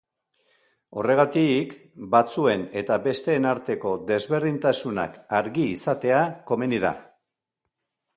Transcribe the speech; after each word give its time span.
Horregatik, 1.01 1.73
batzuen 2.15 2.63
eta 2.81 2.97
besteen 3.03 3.45
arteko 3.49 3.91
desberdintasunak 4.13 5.21
argi 5.41 5.67
izatea 5.75 6.23
komeni 6.53 6.81
da. 6.87 6.93